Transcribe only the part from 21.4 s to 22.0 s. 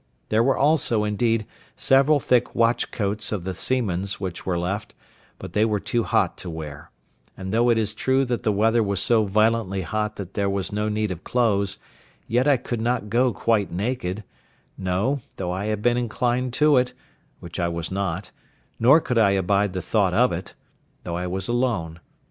alone.